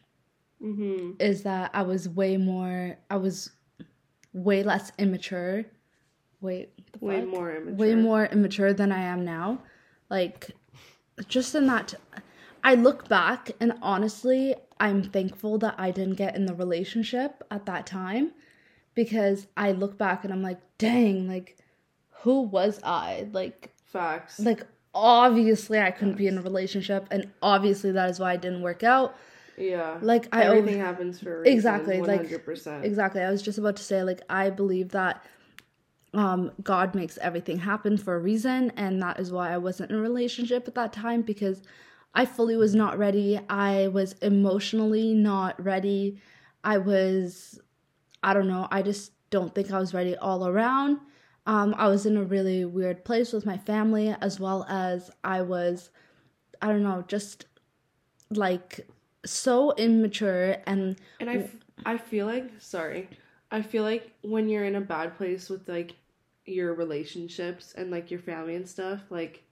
[0.61, 1.21] Mhm.
[1.21, 3.51] Is that I was way more, I was
[4.33, 5.65] way less immature.
[6.39, 7.75] Wait, the Way more immature.
[7.75, 9.61] way more immature than I am now.
[10.09, 10.51] Like,
[11.27, 11.93] just in that,
[12.63, 17.65] I look back and honestly, I'm thankful that I didn't get in the relationship at
[17.67, 18.31] that time
[18.95, 21.57] because I look back and I'm like, dang, like,
[22.21, 23.27] who was I?
[23.31, 24.39] Like, facts.
[24.39, 28.61] like obviously I couldn't be in a relationship, and obviously that is why it didn't
[28.61, 29.15] work out.
[29.57, 29.97] Yeah.
[30.01, 32.83] Like, I everything happens for a reason, Exactly, like, 100%.
[32.83, 33.21] Exactly.
[33.21, 35.23] I was just about to say, like, I believe that
[36.13, 39.97] um, God makes everything happen for a reason, and that is why I wasn't in
[39.97, 41.61] a relationship at that time because
[42.13, 43.39] I fully was not ready.
[43.49, 46.19] I was emotionally not ready.
[46.63, 47.59] I was,
[48.21, 50.99] I don't know, I just don't think I was ready all around.
[51.47, 55.41] Um, I was in a really weird place with my family, as well as I
[55.41, 55.89] was,
[56.61, 57.45] I don't know, just
[58.29, 58.87] like
[59.25, 61.55] so immature and And I, f-
[61.85, 63.07] I feel like, sorry,
[63.51, 65.93] I feel like when you're in a bad place with like
[66.45, 69.43] your relationships and like your family and stuff, like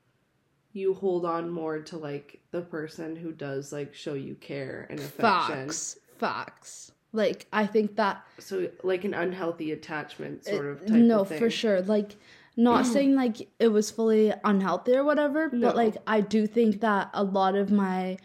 [0.74, 5.00] you hold on more to like the person who does like show you care and
[5.00, 5.66] affection.
[5.68, 11.22] facts facts like i think that So like an unhealthy attachment sort of type no
[11.22, 11.40] of thing.
[11.40, 12.18] for sure like
[12.56, 15.68] not saying like it was fully unhealthy or whatever No.
[15.70, 18.18] but like i do think that a lot of my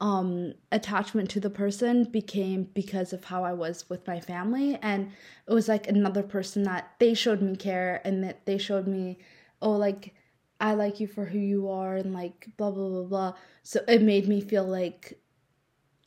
[0.00, 4.78] um attachment to the person became because of how i was with my family.
[4.82, 5.10] And
[5.48, 9.18] it was like another person that they showed me care and that they showed me
[9.62, 10.12] oh like
[10.60, 13.32] i like you for who you are and like blah blah blah blah.
[13.62, 15.18] So it made me feel like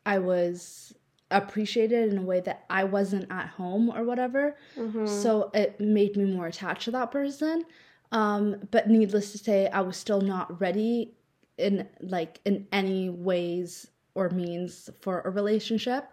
[0.06, 0.94] i was
[1.32, 4.56] appreciated in a way that i wasn't at home or whatever.
[4.78, 5.08] Mhm.
[5.08, 7.66] so it made me more attached to that person.
[8.12, 11.14] Um but needless to say i was still not ready
[11.60, 16.12] in like in any ways or means for a relationship.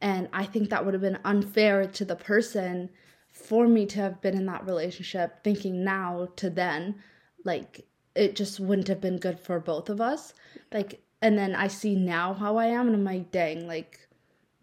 [0.00, 2.90] And i think that would have been unfair to the person
[3.30, 6.96] for me to have been in that relationship thinking now to then
[7.44, 10.34] like it just wouldn't have been good for both of us.
[10.72, 14.06] Like and then i see now how i am and i'm like dang like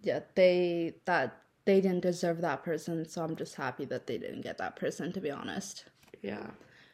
[0.04, 4.42] yeah they that they didn't deserve that person so i'm just happy that they didn't
[4.42, 5.86] get that person to be honest.
[6.22, 6.52] Yeah.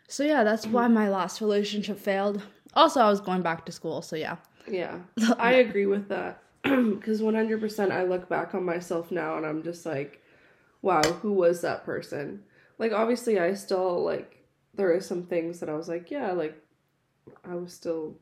[0.07, 2.41] so yeah that's why my last relationship failed
[2.77, 4.37] also i was going back to school so yeah
[4.69, 4.99] Yeah.
[5.39, 6.41] I agree with that.
[6.63, 10.21] Because 100% I look back on myself now and I'm just like,
[10.81, 12.43] wow, who was that person?
[12.77, 14.43] Like, obviously, I still, like,
[14.75, 16.55] there are some things that I was like, yeah, like,
[17.45, 18.17] I was still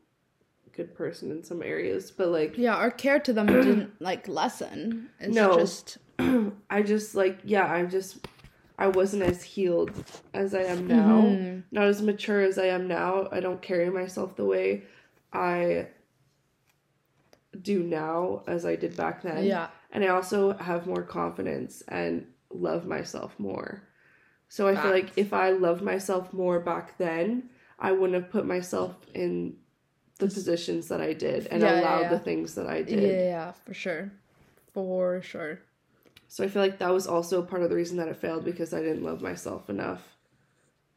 [0.68, 2.12] a good person in some areas.
[2.12, 5.58] But, like, yeah our care to them didn't like lessen it's No.
[5.58, 5.98] just
[6.70, 8.24] I just, like, yeah, I'm just,
[8.78, 9.90] I wasn't as healed
[10.34, 11.20] as I am now.
[11.22, 11.62] Mhm.
[11.70, 13.28] Not as mature as I am now.
[13.32, 14.84] I don't carry myself the way
[15.32, 15.88] I
[17.60, 19.44] do now as I did back then.
[19.44, 23.82] yeah And I also have more confidence and love myself more.
[24.48, 28.46] So I feel like if I loved myself more back then, I wouldn't have put
[28.46, 29.56] myself in
[30.18, 32.08] the positions that I did and Yeah, yeah, allowed yeah.
[32.10, 33.24] the things that I yeah did.
[33.24, 34.12] yeah for sure
[34.72, 35.60] for sure
[36.28, 38.74] So I feel like that was also part of the reason that it failed because
[38.74, 40.02] I didn't love myself enough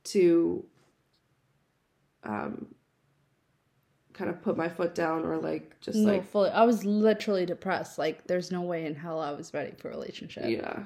[0.06, 0.66] to
[2.24, 2.68] um
[4.14, 7.46] kind of put my foot down or like just no like fully i was literally
[7.46, 10.80] depressed like there's no way in hell i was ready for a relationship yeah.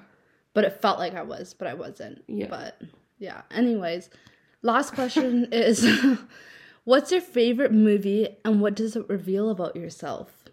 [0.54, 2.24] but it felt like I was, but I wasn't.
[2.28, 2.48] Yeah.
[2.50, 2.80] But
[3.20, 3.42] yeah.
[3.52, 4.10] Anyways,
[4.62, 5.88] last question is
[6.84, 10.46] what's your favorite movie and what does it reveal about yourself?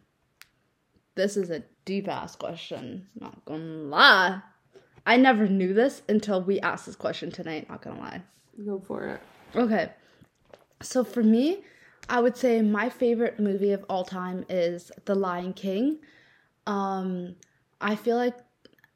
[1.16, 3.08] This is a deep ass question.
[3.18, 4.40] Not gonna lie.
[5.04, 8.22] I never knew this until we asked this question tonight, not gonna lie.
[8.64, 9.20] Go for it.
[9.56, 9.90] Okay.
[10.80, 11.64] So for me,
[12.08, 15.98] I would say my favorite movie of all time is The Lion King.
[16.64, 17.34] Um,
[17.80, 18.36] I feel like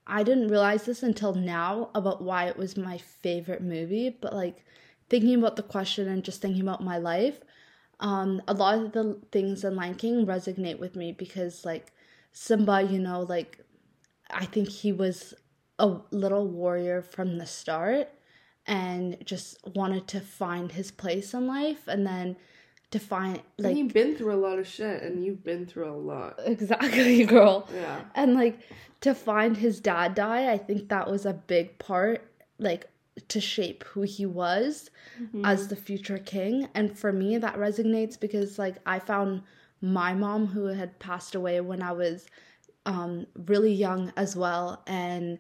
[0.06, 4.64] I didn't realize this until now about why it was my favorite movie, but like
[5.08, 7.40] thinking about the question and just thinking about my life,
[7.98, 11.90] um, a lot of the things in Lion King resonate with me because like
[12.34, 13.60] Simba, you know, like
[14.28, 15.32] I think he was
[15.78, 18.08] a little warrior from the start
[18.66, 22.36] and just wanted to find his place in life and then
[22.90, 25.90] to find and like you've been through a lot of shit, and you've been through
[25.90, 26.38] a lot.
[26.44, 28.02] exactly girl Yeah.
[28.14, 28.60] and like
[29.00, 32.22] to find his dad die i think that was a big part
[32.58, 32.86] like
[33.28, 35.44] to shape who he was mm-hmm.
[35.44, 39.42] as the future king and for me that resonates because like i found
[39.84, 42.26] my mom who had passed away when i was
[42.86, 44.82] um really young as well.
[44.86, 45.38] And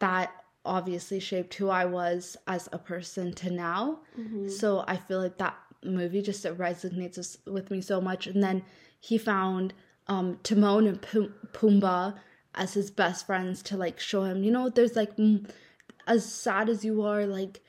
[0.00, 0.30] that
[0.64, 4.00] obviously shaped who i was as a person to now.
[4.48, 8.26] So i feel like that movie just it resonates with- me so much.
[8.26, 8.62] And then
[9.00, 9.74] he found
[10.08, 12.14] um timon and Pum- pumbaa
[12.54, 15.12] as his best friends to like show him you know there's like
[16.06, 17.60] as sad as you are like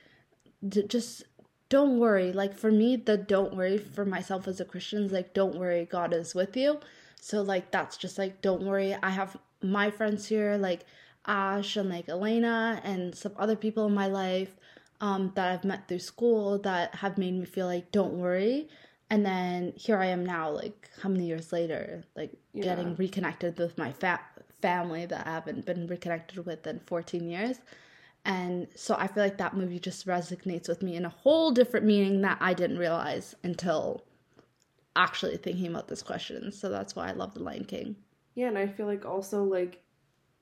[0.67, 1.23] d- just
[1.69, 2.31] don't worry.
[2.31, 5.85] Like for me the don't worry for myself as a christian is like don't worry
[5.85, 6.79] god is with you.
[7.19, 8.95] So like that's just like don't worry.
[9.01, 10.85] I have my friends here like
[11.25, 14.55] ash and like elena and some other people in my life
[15.01, 18.69] um that i've met through school that have made me feel like don't worry.
[19.09, 23.77] And then here i am now like how many years later like getting reconnected with
[23.77, 24.19] my fa-
[24.61, 27.57] family that i haven't been reconnected with in 14 years
[28.25, 31.85] and so I feel like that movie just resonates with me in a whole different
[31.85, 34.03] meaning that I didn't realize until
[34.95, 36.51] actually thinking about this question.
[36.51, 37.95] So that's why I love The Lion King.
[38.33, 39.81] Yeah, and I feel like also like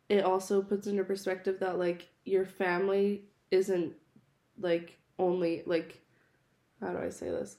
[0.09, 3.93] it also puts into perspective that like your family isn't
[4.59, 5.99] like only like
[6.81, 7.57] how do I say this?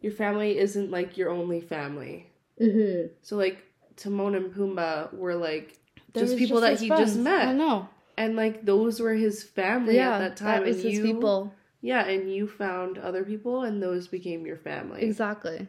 [0.00, 2.30] Your family isn't like your only family.
[2.60, 3.08] Mm-hmm.
[3.22, 3.62] So like
[3.96, 5.78] Timon and Pumbaa were like
[6.12, 7.10] There just was people that he friends.
[7.12, 7.42] just met.
[7.42, 7.88] I met, know.
[8.16, 10.60] And like those were his family Yeah, at that time.
[10.62, 11.52] that was and his you, people.
[11.82, 15.02] Yeah, and you found other people, and those became your family.
[15.02, 15.68] Exactly.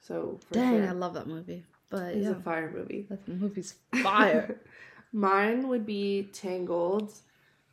[0.00, 1.64] So for Dang, sure, I love that movie.
[1.88, 3.06] But it's yeah, a fire movie.
[3.08, 4.60] that movie's fire.
[5.12, 7.12] Mine would be Tangled.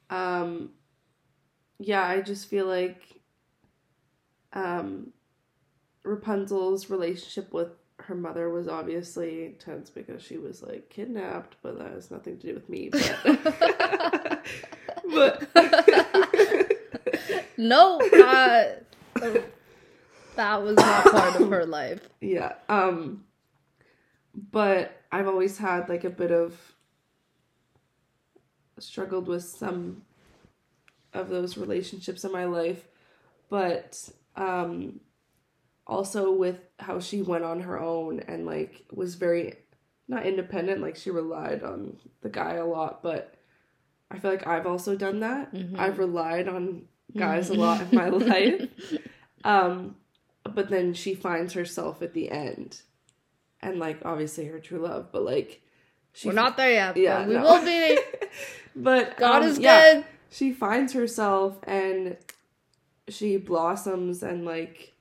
[0.09, 0.71] Um
[1.79, 3.01] yeah, I just feel like
[4.53, 5.11] um
[6.03, 7.69] Rapunzel's relationship with
[7.99, 12.47] her mother was obviously tense because she was like kidnapped, but that has nothing to
[12.47, 12.89] do with me.
[12.89, 13.19] But,
[15.13, 15.47] but
[17.57, 18.65] no, uh,
[20.35, 22.09] that was not part of her life.
[22.21, 22.53] yeah.
[22.67, 23.23] Um
[24.51, 26.59] but I've always had like a bit of
[28.79, 30.01] struggled with some
[31.13, 32.87] of those relationships in my life,
[33.49, 34.99] but um
[35.85, 39.55] also with how she went on her own and like was very
[40.07, 43.35] not independent, like she relied on the guy a lot, but
[44.11, 45.53] I feel like I've also done that.
[45.53, 45.77] Mhm.
[45.77, 46.83] I've relied on
[47.15, 48.69] guys a lot in my life.
[49.43, 49.95] Um
[50.53, 52.81] but then she finds herself at the end.
[53.61, 55.61] And like obviously her true love, but like
[56.13, 56.97] she We're not there yet.
[56.97, 57.41] yeah, but we no.
[57.43, 57.99] will be.
[58.75, 60.05] but God um, is yeah, good.
[60.29, 62.17] she finds herself and
[63.09, 64.92] she blossoms and like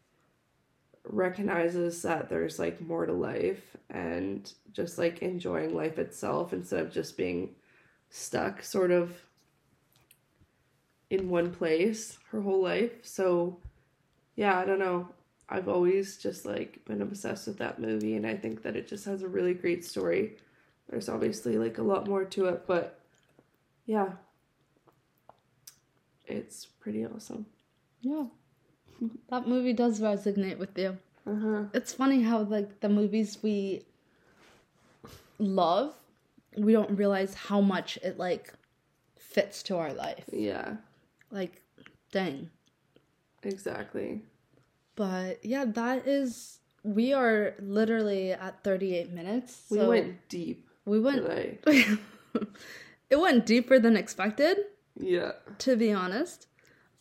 [1.04, 6.92] recognizes that there's like more to life and just like enjoying life itself instead of
[6.92, 7.50] just being
[8.10, 9.12] stuck sort of
[11.10, 12.92] in one place her whole life.
[13.02, 13.58] So
[14.36, 15.08] yeah i don't know.
[15.48, 19.04] I've always just like been obsessed with that movie and i think that it just
[19.04, 20.36] has a really great story.
[20.88, 23.00] There's obviously like a lot more to it but
[23.86, 24.12] yeah.
[26.26, 27.46] It's pretty awesome.
[28.00, 28.26] Yeah.
[29.28, 30.98] That movie does resonate with you.
[31.26, 33.82] uh-huh It's funny how like the movies we
[35.38, 35.94] love,
[36.56, 38.52] we don't realize how much it like
[39.18, 40.24] fits to our life.
[40.32, 40.76] yeah
[41.30, 41.62] Like
[42.12, 42.50] dang.
[43.42, 44.22] exactly
[44.94, 49.66] But yeah, that is we are literally at 38 minutes.
[49.70, 51.24] we went deep we went
[53.10, 54.58] it went deeper than expected.
[54.98, 56.46] yeah to be honest.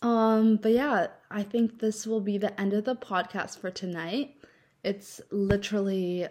[0.02, 4.36] Um, but yeah, I think this will be the end of the podcast for tonight.
[4.84, 6.28] It's literally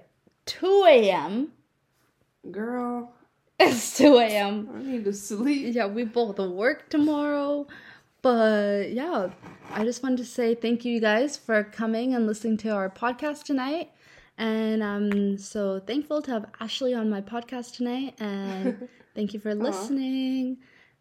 [0.47, 1.53] 2 a.m.
[2.51, 3.13] girl
[3.61, 4.69] It's 2 a.m.
[4.75, 7.67] i need to sleep Yeah, we both work tomorrow.
[8.23, 9.31] But yeah,
[9.71, 13.45] I just wanted to say thank you guys for coming and listening to our podcast
[13.45, 13.91] tonight.
[14.39, 18.15] And I'm so thankful to have Ashley on my podcast tonight.
[18.21, 20.59] And thank you for listening.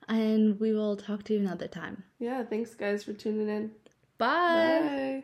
[0.07, 2.03] And we will talk to you another time.
[2.19, 3.71] yeah thanks guys for tuning in
[4.19, 5.23] Bye.